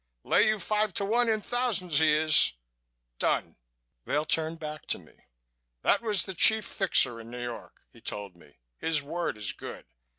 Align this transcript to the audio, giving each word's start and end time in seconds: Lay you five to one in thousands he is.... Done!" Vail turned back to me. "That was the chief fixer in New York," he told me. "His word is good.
Lay 0.23 0.47
you 0.47 0.57
five 0.57 0.95
to 0.95 1.05
one 1.05 1.29
in 1.29 1.41
thousands 1.41 1.99
he 1.99 2.11
is.... 2.11 2.53
Done!" 3.19 3.55
Vail 4.03 4.25
turned 4.25 4.59
back 4.59 4.87
to 4.87 4.97
me. 4.97 5.27
"That 5.83 6.01
was 6.01 6.23
the 6.23 6.33
chief 6.33 6.65
fixer 6.65 7.21
in 7.21 7.29
New 7.29 7.43
York," 7.43 7.83
he 7.93 8.01
told 8.01 8.35
me. 8.35 8.57
"His 8.79 9.03
word 9.03 9.37
is 9.37 9.53
good. 9.53 9.85